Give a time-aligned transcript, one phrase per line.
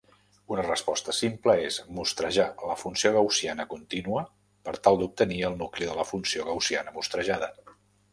[0.53, 4.23] Una resposta simple és mostrejar la funció gaussiana continua
[4.69, 7.51] per tal d'obtenir el nucli de la funció gaussiana mostrejada.